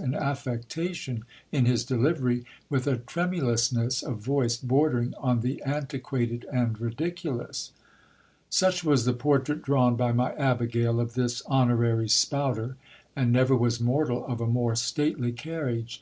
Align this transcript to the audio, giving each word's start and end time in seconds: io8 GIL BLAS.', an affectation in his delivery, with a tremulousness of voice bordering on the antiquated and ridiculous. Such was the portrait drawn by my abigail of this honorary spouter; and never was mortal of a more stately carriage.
io8 0.00 0.02
GIL 0.06 0.10
BLAS.', 0.12 0.18
an 0.22 0.28
affectation 0.30 1.24
in 1.52 1.64
his 1.66 1.84
delivery, 1.84 2.42
with 2.70 2.86
a 2.86 2.96
tremulousness 2.96 4.02
of 4.02 4.16
voice 4.16 4.56
bordering 4.56 5.12
on 5.18 5.40
the 5.42 5.60
antiquated 5.62 6.46
and 6.50 6.80
ridiculous. 6.80 7.72
Such 8.48 8.82
was 8.82 9.04
the 9.04 9.12
portrait 9.12 9.60
drawn 9.60 9.96
by 9.96 10.12
my 10.12 10.32
abigail 10.36 11.00
of 11.00 11.12
this 11.12 11.42
honorary 11.44 12.08
spouter; 12.08 12.76
and 13.14 13.30
never 13.30 13.54
was 13.54 13.78
mortal 13.78 14.24
of 14.24 14.40
a 14.40 14.46
more 14.46 14.74
stately 14.74 15.32
carriage. 15.32 15.98